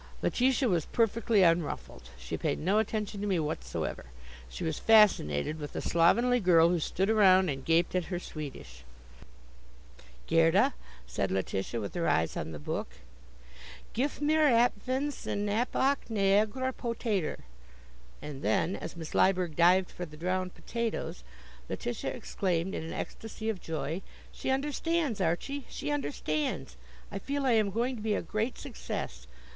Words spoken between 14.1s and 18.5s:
mir apven senap och nägra potäter." And